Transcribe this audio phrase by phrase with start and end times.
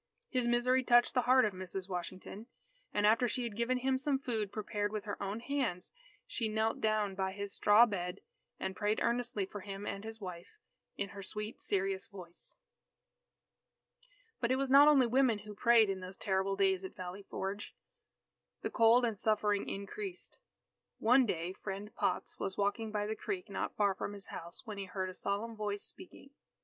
[0.29, 1.87] His misery touched the heart of Mrs.
[1.87, 2.47] Washington,
[2.91, 5.93] and after she had given him some food prepared with her own hands,
[6.25, 8.19] she knelt down by his straw bed,
[8.59, 10.57] and prayed earnestly for him and his wife,
[10.97, 12.57] in her sweet serious voice.
[14.39, 17.75] But it was not only women who prayed in those terrible days at Valley Forge.
[18.63, 20.39] The cold and suffering increased.
[20.97, 24.79] One day Friend Potts was walking by the creek not far from his house, when
[24.79, 26.31] he heard a solemn voice speaking.